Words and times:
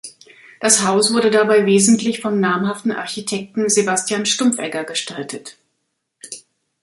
Das 0.59 0.83
Haus 0.83 1.13
wurde 1.13 1.29
dabei 1.29 1.67
wesentlich 1.67 2.21
vom 2.21 2.39
namhaften 2.39 2.91
Architekten 2.91 3.69
Sebastian 3.69 4.25
Stumpfegger 4.25 4.83
gestaltet. 4.83 5.57